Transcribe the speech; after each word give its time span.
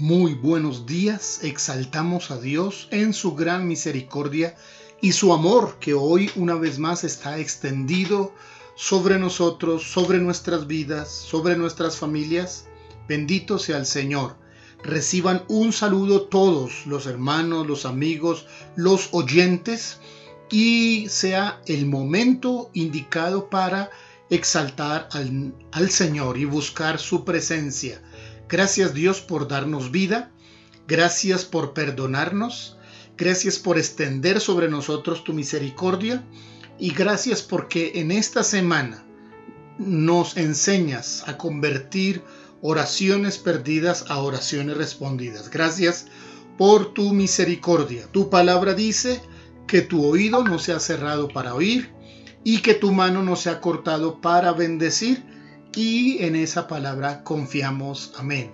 Muy 0.00 0.34
buenos 0.34 0.86
días, 0.86 1.40
exaltamos 1.42 2.30
a 2.30 2.40
Dios 2.40 2.86
en 2.92 3.12
su 3.12 3.34
gran 3.34 3.66
misericordia 3.66 4.54
y 5.00 5.10
su 5.10 5.32
amor 5.32 5.78
que 5.80 5.92
hoy 5.92 6.30
una 6.36 6.54
vez 6.54 6.78
más 6.78 7.02
está 7.02 7.40
extendido 7.40 8.32
sobre 8.76 9.18
nosotros, 9.18 9.82
sobre 9.82 10.20
nuestras 10.20 10.68
vidas, 10.68 11.10
sobre 11.10 11.56
nuestras 11.56 11.96
familias. 11.96 12.66
Bendito 13.08 13.58
sea 13.58 13.78
el 13.78 13.86
Señor. 13.86 14.36
Reciban 14.84 15.42
un 15.48 15.72
saludo 15.72 16.22
todos 16.28 16.86
los 16.86 17.06
hermanos, 17.06 17.66
los 17.66 17.84
amigos, 17.84 18.46
los 18.76 19.08
oyentes 19.10 19.98
y 20.48 21.08
sea 21.08 21.60
el 21.66 21.86
momento 21.86 22.70
indicado 22.72 23.50
para 23.50 23.90
exaltar 24.30 25.08
al, 25.10 25.52
al 25.72 25.90
Señor 25.90 26.38
y 26.38 26.44
buscar 26.44 27.00
su 27.00 27.24
presencia 27.24 28.00
Gracias 28.48 28.94
Dios 28.94 29.20
por 29.20 29.46
darnos 29.48 29.90
vida. 29.90 30.30
Gracias 30.86 31.44
por 31.44 31.74
perdonarnos. 31.74 32.76
Gracias 33.16 33.58
por 33.58 33.78
extender 33.78 34.40
sobre 34.40 34.68
nosotros 34.68 35.24
tu 35.24 35.32
misericordia. 35.34 36.24
Y 36.78 36.92
gracias 36.92 37.42
porque 37.42 37.92
en 37.96 38.10
esta 38.10 38.42
semana 38.42 39.04
nos 39.78 40.36
enseñas 40.36 41.24
a 41.26 41.36
convertir 41.36 42.22
oraciones 42.62 43.38
perdidas 43.38 44.06
a 44.08 44.18
oraciones 44.18 44.76
respondidas. 44.76 45.50
Gracias 45.50 46.06
por 46.56 46.94
tu 46.94 47.12
misericordia. 47.12 48.08
Tu 48.10 48.30
palabra 48.30 48.74
dice 48.74 49.20
que 49.66 49.82
tu 49.82 50.04
oído 50.04 50.42
no 50.42 50.58
se 50.58 50.72
ha 50.72 50.80
cerrado 50.80 51.28
para 51.28 51.54
oír 51.54 51.92
y 52.44 52.62
que 52.62 52.74
tu 52.74 52.92
mano 52.92 53.22
no 53.22 53.36
se 53.36 53.50
ha 53.50 53.60
cortado 53.60 54.20
para 54.20 54.52
bendecir 54.52 55.22
y 55.74 56.22
en 56.22 56.36
esa 56.36 56.66
palabra 56.66 57.22
confiamos. 57.24 58.12
Amén. 58.16 58.52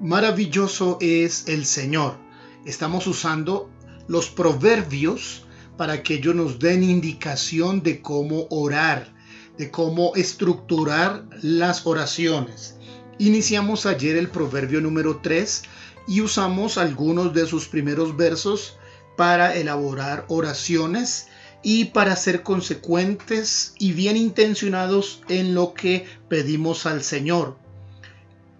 Maravilloso 0.00 0.98
es 1.00 1.48
el 1.48 1.66
Señor. 1.66 2.16
Estamos 2.64 3.06
usando 3.06 3.70
los 4.08 4.28
proverbios 4.28 5.46
para 5.76 6.02
que 6.02 6.14
ellos 6.14 6.34
nos 6.34 6.58
den 6.58 6.82
indicación 6.82 7.82
de 7.82 8.00
cómo 8.00 8.46
orar, 8.50 9.14
de 9.58 9.70
cómo 9.70 10.14
estructurar 10.14 11.26
las 11.42 11.86
oraciones. 11.86 12.76
Iniciamos 13.18 13.86
ayer 13.86 14.16
el 14.16 14.28
proverbio 14.28 14.80
número 14.80 15.20
3 15.22 15.62
y 16.06 16.20
usamos 16.20 16.78
algunos 16.78 17.32
de 17.32 17.46
sus 17.46 17.68
primeros 17.68 18.16
versos 18.16 18.76
para 19.16 19.54
elaborar 19.54 20.24
oraciones 20.28 21.28
y 21.64 21.86
para 21.86 22.14
ser 22.14 22.42
consecuentes 22.42 23.74
y 23.78 23.92
bien 23.92 24.16
intencionados 24.16 25.22
en 25.28 25.54
lo 25.54 25.72
que 25.72 26.06
pedimos 26.28 26.84
al 26.84 27.02
Señor. 27.02 27.56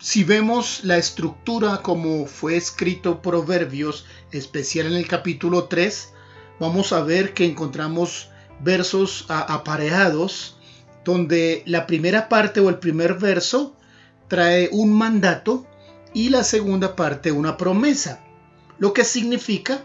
Si 0.00 0.24
vemos 0.24 0.80
la 0.84 0.98
estructura 0.98 1.80
como 1.82 2.26
fue 2.26 2.56
escrito 2.56 3.22
Proverbios, 3.22 4.04
especial 4.32 4.86
en 4.86 4.94
el 4.94 5.06
capítulo 5.06 5.64
3, 5.64 6.10
vamos 6.58 6.92
a 6.92 7.00
ver 7.02 7.34
que 7.34 7.44
encontramos 7.44 8.30
versos 8.60 9.26
apareados 9.28 10.56
donde 11.04 11.62
la 11.66 11.86
primera 11.86 12.28
parte 12.28 12.60
o 12.60 12.68
el 12.68 12.78
primer 12.78 13.14
verso 13.14 13.76
trae 14.26 14.68
un 14.72 14.92
mandato 14.92 15.66
y 16.14 16.30
la 16.30 16.42
segunda 16.42 16.96
parte 16.96 17.30
una 17.30 17.56
promesa, 17.56 18.24
lo 18.78 18.92
que 18.92 19.04
significa 19.04 19.84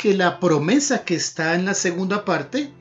que 0.00 0.14
la 0.14 0.40
promesa 0.40 1.04
que 1.04 1.14
está 1.14 1.54
en 1.54 1.66
la 1.66 1.74
segunda 1.74 2.24
parte 2.24 2.72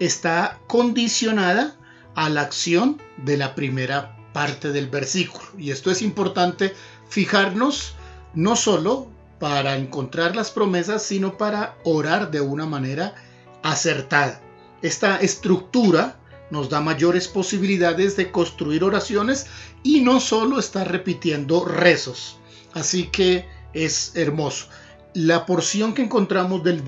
está 0.00 0.58
condicionada 0.68 1.76
a 2.14 2.30
la 2.30 2.40
acción 2.40 2.98
de 3.18 3.36
la 3.36 3.54
primera 3.54 4.16
parte 4.32 4.72
del 4.72 4.88
versículo. 4.88 5.44
Y 5.58 5.70
esto 5.70 5.90
es 5.90 6.00
importante 6.00 6.72
fijarnos 7.10 7.94
no 8.32 8.56
solo 8.56 9.08
para 9.38 9.76
encontrar 9.76 10.34
las 10.34 10.50
promesas, 10.50 11.02
sino 11.02 11.36
para 11.36 11.76
orar 11.84 12.30
de 12.30 12.40
una 12.40 12.64
manera 12.64 13.16
acertada. 13.62 14.40
Esta 14.80 15.18
estructura 15.18 16.16
nos 16.50 16.70
da 16.70 16.80
mayores 16.80 17.28
posibilidades 17.28 18.16
de 18.16 18.30
construir 18.30 18.82
oraciones 18.82 19.44
y 19.82 20.00
no 20.00 20.20
solo 20.20 20.58
estar 20.58 20.90
repitiendo 20.90 21.66
rezos. 21.66 22.38
Así 22.72 23.08
que 23.08 23.46
es 23.74 24.12
hermoso 24.16 24.68
la 25.14 25.44
porción 25.46 25.94
que 25.94 26.02
encontramos 26.02 26.62
del, 26.62 26.82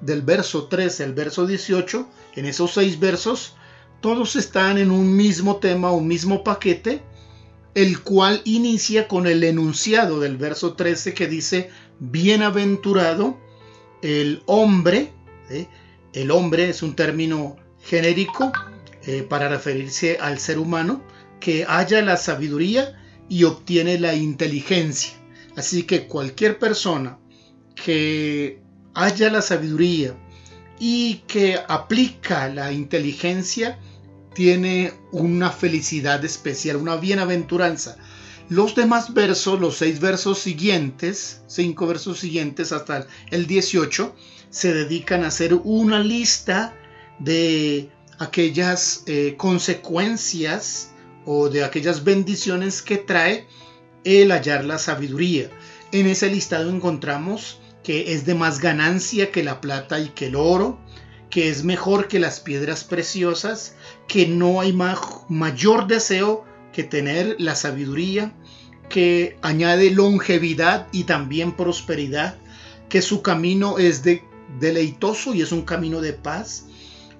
del 0.00 0.22
verso 0.22 0.64
13 0.64 1.04
al 1.04 1.14
verso 1.14 1.46
18, 1.46 2.08
en 2.36 2.46
esos 2.46 2.74
seis 2.74 2.98
versos, 2.98 3.54
todos 4.00 4.36
están 4.36 4.78
en 4.78 4.90
un 4.90 5.16
mismo 5.16 5.56
tema, 5.56 5.90
un 5.90 6.06
mismo 6.06 6.44
paquete, 6.44 7.02
el 7.74 8.02
cual 8.02 8.42
inicia 8.44 9.08
con 9.08 9.26
el 9.26 9.42
enunciado 9.42 10.20
del 10.20 10.36
verso 10.36 10.74
13 10.74 11.14
que 11.14 11.26
dice, 11.26 11.70
bienaventurado 11.98 13.38
el 14.02 14.42
hombre, 14.46 15.12
el 16.12 16.30
hombre 16.30 16.68
es 16.68 16.82
un 16.82 16.94
término 16.94 17.56
genérico 17.82 18.52
eh, 19.06 19.22
para 19.22 19.48
referirse 19.48 20.18
al 20.20 20.38
ser 20.38 20.58
humano, 20.58 21.02
que 21.40 21.64
haya 21.66 22.02
la 22.02 22.16
sabiduría 22.16 23.00
y 23.28 23.44
obtiene 23.44 23.98
la 23.98 24.14
inteligencia. 24.14 25.12
Así 25.56 25.84
que 25.84 26.06
cualquier 26.06 26.58
persona 26.58 27.18
que 27.74 28.60
haya 28.94 29.30
la 29.30 29.42
sabiduría 29.42 30.14
y 30.78 31.22
que 31.26 31.58
aplica 31.68 32.48
la 32.48 32.72
inteligencia, 32.72 33.78
tiene 34.34 34.92
una 35.12 35.50
felicidad 35.50 36.24
especial, 36.24 36.76
una 36.76 36.96
bienaventuranza. 36.96 37.96
Los 38.48 38.74
demás 38.74 39.14
versos, 39.14 39.58
los 39.60 39.76
seis 39.76 40.00
versos 40.00 40.38
siguientes, 40.38 41.42
cinco 41.46 41.86
versos 41.86 42.18
siguientes 42.18 42.72
hasta 42.72 43.06
el 43.30 43.46
18, 43.46 44.14
se 44.50 44.74
dedican 44.74 45.24
a 45.24 45.28
hacer 45.28 45.54
una 45.54 46.00
lista 46.00 46.76
de 47.18 47.88
aquellas 48.18 49.02
eh, 49.06 49.34
consecuencias 49.38 50.90
o 51.24 51.48
de 51.48 51.64
aquellas 51.64 52.04
bendiciones 52.04 52.82
que 52.82 52.98
trae 52.98 53.46
el 54.04 54.30
hallar 54.30 54.64
la 54.64 54.78
sabiduría. 54.78 55.48
En 55.92 56.06
ese 56.06 56.28
listado 56.28 56.70
encontramos 56.70 57.60
que 57.84 58.14
es 58.14 58.26
de 58.26 58.34
más 58.34 58.58
ganancia 58.58 59.30
que 59.30 59.44
la 59.44 59.60
plata 59.60 60.00
y 60.00 60.08
que 60.08 60.26
el 60.26 60.36
oro, 60.36 60.80
que 61.30 61.50
es 61.50 61.62
mejor 61.62 62.08
que 62.08 62.18
las 62.18 62.40
piedras 62.40 62.82
preciosas, 62.82 63.76
que 64.08 64.26
no 64.26 64.60
hay 64.60 64.72
mayor 65.28 65.86
deseo 65.86 66.44
que 66.72 66.82
tener 66.82 67.36
la 67.38 67.54
sabiduría, 67.54 68.32
que 68.88 69.36
añade 69.42 69.90
longevidad 69.90 70.88
y 70.92 71.04
también 71.04 71.52
prosperidad, 71.52 72.38
que 72.88 73.02
su 73.02 73.22
camino 73.22 73.78
es 73.78 74.02
de, 74.02 74.24
deleitoso 74.58 75.34
y 75.34 75.42
es 75.42 75.52
un 75.52 75.62
camino 75.62 76.00
de 76.00 76.14
paz, 76.14 76.66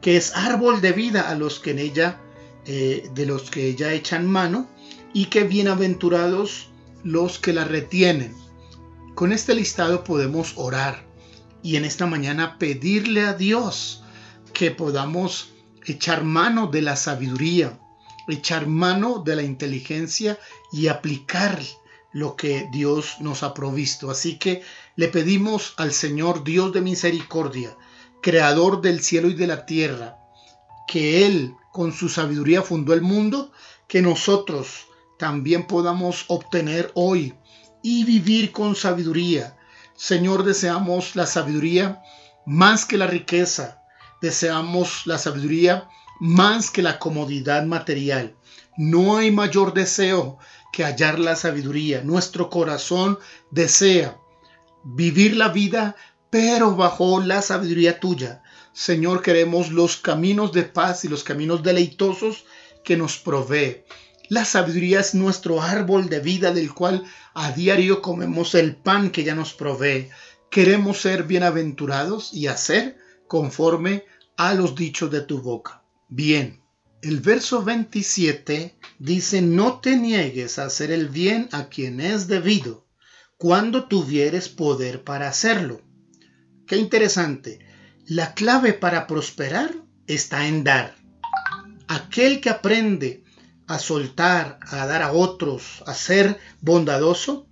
que 0.01 0.17
es 0.17 0.35
árbol 0.35 0.81
de 0.81 0.93
vida 0.93 1.29
a 1.29 1.35
los 1.35 1.61
que 1.61 1.73
en 1.73 1.79
ella, 1.79 2.21
eh, 2.67 3.09
de 3.15 3.27
los 3.27 3.51
que 3.51 3.67
ella 3.69 3.93
echan 3.93 4.27
mano, 4.27 4.69
y 5.13 5.27
que 5.27 5.45
bienaventurados 5.45 6.71
los 7.03 7.39
que 7.39 7.53
la 7.53 7.65
retienen. 7.65 8.44
Con 9.15 9.33
este 9.33 9.55
listado 9.55 10.03
podemos 10.03 10.55
orar 10.57 11.05
y 11.63 11.77
en 11.77 11.85
esta 11.85 12.05
mañana 12.05 12.59
pedirle 12.59 13.21
a 13.21 13.35
Dios 13.35 14.03
que 14.53 14.73
podamos 14.73 15.51
echar 15.87 16.25
mano 16.25 16.67
de 16.67 16.83
la 16.83 16.97
sabiduría, 16.97 17.79
echar 18.27 18.67
mano 18.67 19.23
de 19.25 19.37
la 19.37 19.43
inteligencia 19.43 20.37
y 20.73 20.89
aplicar 20.89 21.61
lo 22.13 22.35
que 22.35 22.69
Dios 22.73 23.17
nos 23.21 23.45
ha 23.45 23.55
provisto. 23.55 24.11
Así 24.11 24.37
que 24.37 24.63
le 24.97 25.07
pedimos 25.07 25.75
al 25.77 25.93
Señor 25.93 26.43
Dios 26.43 26.73
de 26.73 26.81
misericordia, 26.81 27.77
creador 28.21 28.81
del 28.81 29.01
cielo 29.01 29.29
y 29.29 29.35
de 29.35 29.47
la 29.47 29.65
tierra, 29.65 30.19
que 30.89 31.25
Él 31.25 31.55
con 31.73 31.93
su 31.93 32.09
sabiduría 32.09 32.63
fundó 32.63 32.93
el 32.95 33.03
mundo, 33.03 33.53
que 33.87 34.03
nosotros 34.03 34.87
también 35.21 35.69
podamos 35.69 36.25
obtener 36.27 36.91
hoy 36.95 37.35
y 37.85 38.05
vivir 38.05 38.51
con 38.51 38.75
sabiduría. 38.75 39.59
Señor, 39.95 40.43
deseamos 40.43 41.15
la 41.17 41.27
sabiduría 41.27 42.01
más 42.47 42.87
que 42.87 42.97
la 42.97 43.07
riqueza. 43.07 43.83
Deseamos 44.23 45.03
la 45.05 45.19
sabiduría 45.19 45.87
más 46.19 46.71
que 46.71 46.81
la 46.81 46.99
comodidad 46.99 47.65
material. 47.67 48.35
No 48.79 49.19
hay 49.19 49.31
mayor 49.31 49.75
deseo 49.75 50.39
que 50.73 50.83
hallar 50.83 51.19
la 51.19 51.37
sabiduría. 51.37 52.01
Nuestro 52.03 52.49
corazón 52.49 53.19
desea 53.51 54.17
vivir 54.83 55.37
la 55.37 55.51
vida, 55.51 55.95
pero 56.31 56.75
bajo 56.77 57.21
la 57.21 57.43
sabiduría 57.43 58.01
tuya. 58.01 58.43
Señor, 58.73 59.21
queremos 59.21 59.71
los 59.71 59.99
caminos 59.99 60.53
de 60.53 60.63
paz 60.63 61.05
y 61.05 61.09
los 61.09 61.23
caminos 61.23 61.63
deleitosos 61.63 62.47
que 62.83 62.97
nos 62.97 63.19
provee. 63.19 63.85
La 64.31 64.47
sabiduría 64.47 65.01
es 65.01 65.15
nuestro 65.15 65.61
árbol 65.61 66.09
de 66.09 66.21
vida 66.21 66.51
del 66.51 66.73
cual 66.73 67.05
a 67.35 67.53
diario 67.53 68.01
comemos 68.01 68.55
el 68.55 68.75
pan 68.75 69.11
que 69.11 69.23
ya 69.23 69.35
nos 69.35 69.53
provee. 69.53 70.09
Queremos 70.51 71.03
ser 71.03 71.25
bienaventurados 71.25 72.33
y 72.33 72.47
hacer 72.47 72.97
conforme 73.29 74.05
a 74.39 74.55
los 74.55 74.75
dichos 74.75 75.11
de 75.11 75.21
tu 75.21 75.43
boca. 75.43 75.83
Bien, 76.09 76.63
el 77.03 77.21
verso 77.21 77.63
27 77.63 78.79
dice, 78.99 79.43
no 79.43 79.81
te 79.81 79.97
niegues 79.97 80.59
a 80.59 80.65
hacer 80.65 80.91
el 80.91 81.09
bien 81.09 81.51
a 81.53 81.69
quien 81.69 82.01
es 82.01 82.27
debido, 82.27 82.87
cuando 83.37 83.89
tuvieres 83.89 84.49
poder 84.49 85.05
para 85.05 85.29
hacerlo. 85.29 85.83
Qué 86.67 86.77
interesante. 86.77 87.59
La 88.07 88.33
clave 88.33 88.73
para 88.73 89.07
prosperar 89.07 89.75
está 90.07 90.47
en 90.47 90.65
dar. 90.65 90.97
Aquel 91.89 92.41
que 92.41 92.49
aprende 92.49 93.24
a 93.67 93.79
soltar, 93.79 94.59
a 94.63 94.87
dar 94.87 95.03
a 95.03 95.13
otros, 95.13 95.83
a 95.87 95.95
ser 95.95 96.39
bondadoso, 96.61 97.47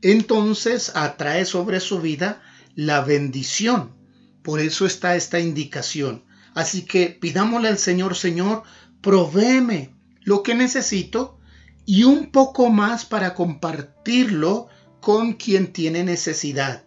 entonces 0.00 0.92
atrae 0.94 1.44
sobre 1.44 1.80
su 1.80 2.00
vida 2.00 2.42
la 2.74 3.02
bendición. 3.02 3.94
Por 4.42 4.60
eso 4.60 4.86
está 4.86 5.14
esta 5.14 5.38
indicación. 5.38 6.24
Así 6.54 6.84
que 6.84 7.08
pidámosle 7.08 7.68
al 7.68 7.78
Señor, 7.78 8.16
Señor, 8.16 8.62
provéeme 9.00 9.94
lo 10.22 10.42
que 10.42 10.54
necesito 10.54 11.38
y 11.86 12.04
un 12.04 12.30
poco 12.30 12.70
más 12.70 13.04
para 13.04 13.34
compartirlo 13.34 14.68
con 15.00 15.34
quien 15.34 15.72
tiene 15.72 16.04
necesidad. 16.04 16.84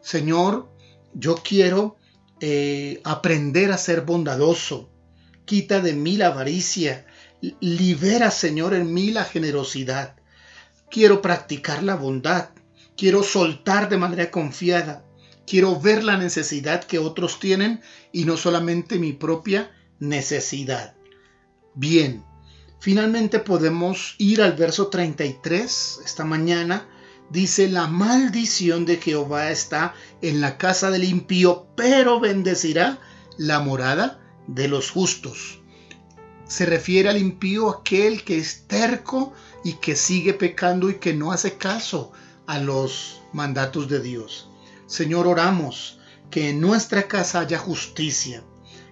Señor, 0.00 0.70
yo 1.12 1.36
quiero 1.36 1.96
eh, 2.40 3.00
aprender 3.04 3.72
a 3.72 3.78
ser 3.78 4.02
bondadoso. 4.02 4.90
Quita 5.44 5.80
de 5.80 5.92
mí 5.92 6.16
la 6.16 6.28
avaricia. 6.28 7.06
Libera, 7.60 8.30
Señor, 8.30 8.74
en 8.74 8.92
mí 8.92 9.10
la 9.10 9.24
generosidad. 9.24 10.16
Quiero 10.90 11.22
practicar 11.22 11.82
la 11.82 11.94
bondad. 11.94 12.50
Quiero 12.96 13.22
soltar 13.22 13.88
de 13.88 13.96
manera 13.96 14.30
confiada. 14.30 15.04
Quiero 15.46 15.80
ver 15.80 16.04
la 16.04 16.16
necesidad 16.16 16.84
que 16.84 16.98
otros 16.98 17.40
tienen 17.40 17.80
y 18.12 18.24
no 18.24 18.36
solamente 18.36 18.98
mi 18.98 19.12
propia 19.12 19.70
necesidad. 19.98 20.94
Bien, 21.74 22.24
finalmente 22.78 23.38
podemos 23.38 24.16
ir 24.18 24.42
al 24.42 24.52
verso 24.52 24.88
33 24.88 26.00
esta 26.04 26.24
mañana. 26.24 26.88
Dice, 27.30 27.68
la 27.68 27.86
maldición 27.86 28.84
de 28.84 28.98
Jehová 28.98 29.50
está 29.50 29.94
en 30.20 30.40
la 30.40 30.58
casa 30.58 30.90
del 30.90 31.04
impío, 31.04 31.68
pero 31.76 32.20
bendecirá 32.20 32.98
la 33.38 33.60
morada 33.60 34.20
de 34.46 34.68
los 34.68 34.90
justos. 34.90 35.59
Se 36.50 36.66
refiere 36.66 37.08
al 37.08 37.16
impío 37.16 37.70
aquel 37.70 38.24
que 38.24 38.36
es 38.36 38.66
terco 38.66 39.32
y 39.62 39.74
que 39.74 39.94
sigue 39.94 40.34
pecando 40.34 40.90
y 40.90 40.94
que 40.94 41.14
no 41.14 41.30
hace 41.30 41.56
caso 41.56 42.10
a 42.48 42.58
los 42.58 43.22
mandatos 43.32 43.88
de 43.88 44.00
Dios. 44.00 44.50
Señor, 44.88 45.28
oramos 45.28 46.00
que 46.28 46.50
en 46.50 46.60
nuestra 46.60 47.06
casa 47.06 47.38
haya 47.38 47.56
justicia, 47.56 48.42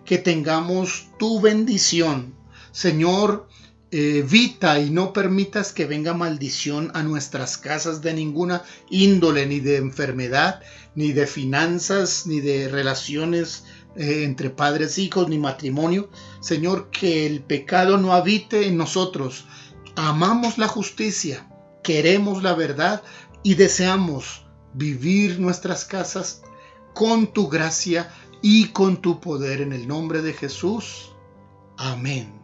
que 0.05 0.19
tengamos 0.19 1.09
tu 1.19 1.41
bendición. 1.41 2.33
Señor, 2.71 3.49
evita 3.91 4.79
y 4.79 4.91
no 4.91 5.13
permitas 5.13 5.73
que 5.73 5.87
venga 5.87 6.15
maldición 6.15 6.93
a 6.95 7.03
nuestras 7.03 7.59
casas 7.59 8.03
de 8.03 8.15
ninguna 8.15 8.63
índole, 8.89 9.47
ni 9.47 9.59
de 9.59 9.79
enfermedad, 9.79 10.63
ni 10.95 11.11
de 11.11 11.27
finanzas, 11.27 12.25
ni 12.25 12.41
de 12.41 12.69
relaciones 12.69 13.65
eh, 13.97 14.25
entre 14.25 14.51
padres, 14.51 14.99
hijos, 14.99 15.29
ni 15.29 15.39
matrimonio. 15.39 16.11
Señor, 16.41 16.91
que 16.91 17.27
el 17.27 17.43
pecado 17.43 17.99
no 17.99 18.13
habite 18.13 18.67
en 18.67 18.77
nosotros. 18.77 19.45
Amamos 19.97 20.59
la 20.59 20.69
justicia, 20.69 21.49
queremos 21.83 22.43
la 22.43 22.55
verdad 22.55 23.03
y 23.43 23.55
deseamos 23.55 24.47
vivir 24.75 25.41
nuestras 25.41 25.85
casas 25.85 26.43
con 26.95 27.33
tu 27.33 27.49
gracia 27.49 28.11
y 28.43 28.69
con 28.69 28.99
tu 28.99 29.21
poder 29.21 29.61
en 29.61 29.73
el 29.73 29.89
nombre 29.89 30.23
de 30.23 30.33
Jesús. 30.33 31.13
Amén. 31.77 32.38